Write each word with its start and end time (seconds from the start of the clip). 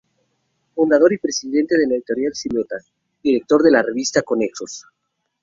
Fundador 0.73 1.13
y 1.13 1.19
Presidente 1.19 1.77
de 1.77 1.85
la 1.85 1.93
Editorial 1.93 2.33
Silueta; 2.33 2.77
Director 3.21 3.61
de 3.61 3.69
la 3.69 3.83
revista 3.83 4.23
Conexos. 4.23 4.87